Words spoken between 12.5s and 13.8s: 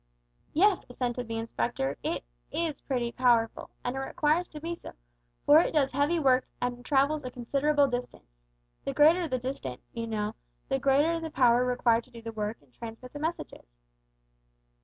and transmit the messages.